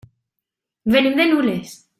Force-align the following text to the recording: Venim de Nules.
Venim 0.95 1.21
de 1.21 1.29
Nules. 1.35 1.81